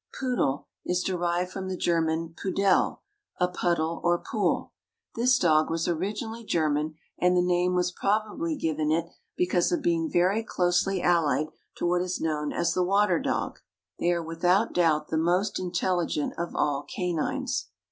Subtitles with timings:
[0.19, 3.01] Poodle is derived from the German pudel,
[3.39, 4.71] a puddle or pool.
[5.13, 9.05] This dog was originally German, and the name was probably given it
[9.37, 13.59] because of being very closely allied to what is known as the water dog.
[13.99, 17.67] They are without doubt the most intelligent of all canines.